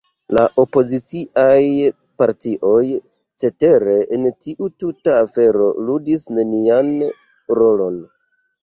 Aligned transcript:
La 0.35 0.43
opoziciaj 0.61 1.59
partioj, 2.23 2.81
cetere, 3.45 4.01
en 4.19 4.27
tiu 4.47 4.71
tuta 4.83 5.17
afero 5.21 5.71
ludis 5.87 6.29
nenian 6.41 6.95
rolon. 7.63 8.07